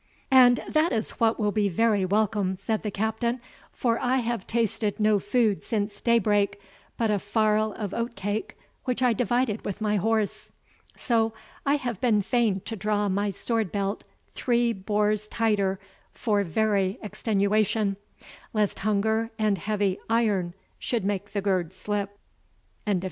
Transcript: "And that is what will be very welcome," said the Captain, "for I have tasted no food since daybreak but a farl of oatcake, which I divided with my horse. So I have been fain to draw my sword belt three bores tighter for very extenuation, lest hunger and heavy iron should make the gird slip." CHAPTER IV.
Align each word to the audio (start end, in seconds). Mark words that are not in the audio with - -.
"And 0.31 0.61
that 0.67 0.91
is 0.91 1.11
what 1.19 1.39
will 1.39 1.51
be 1.51 1.69
very 1.69 2.05
welcome," 2.05 2.55
said 2.55 2.81
the 2.81 2.89
Captain, 2.89 3.39
"for 3.71 3.99
I 3.99 4.17
have 4.17 4.47
tasted 4.47 4.99
no 4.99 5.19
food 5.19 5.63
since 5.63 6.01
daybreak 6.01 6.59
but 6.97 7.11
a 7.11 7.19
farl 7.19 7.73
of 7.73 7.93
oatcake, 7.93 8.57
which 8.85 9.03
I 9.03 9.13
divided 9.13 9.63
with 9.63 9.79
my 9.79 9.97
horse. 9.97 10.53
So 10.97 11.33
I 11.67 11.75
have 11.75 12.01
been 12.01 12.23
fain 12.23 12.61
to 12.61 12.75
draw 12.75 13.09
my 13.09 13.29
sword 13.29 13.71
belt 13.71 14.03
three 14.33 14.73
bores 14.73 15.27
tighter 15.27 15.79
for 16.13 16.43
very 16.43 16.97
extenuation, 17.03 17.95
lest 18.53 18.79
hunger 18.79 19.29
and 19.37 19.59
heavy 19.59 19.99
iron 20.09 20.55
should 20.79 21.05
make 21.05 21.31
the 21.33 21.41
gird 21.41 21.73
slip." 21.73 22.17
CHAPTER 22.87 22.97
IV. 22.97 22.99